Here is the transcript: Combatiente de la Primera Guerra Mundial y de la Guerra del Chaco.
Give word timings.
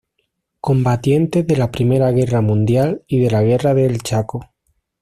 Combatiente 0.61 1.43
de 1.43 1.55
la 1.57 1.69
Primera 1.69 2.09
Guerra 2.11 2.41
Mundial 2.41 3.03
y 3.05 3.19
de 3.19 3.29
la 3.29 3.43
Guerra 3.43 3.75
del 3.75 4.01
Chaco. 4.01 4.41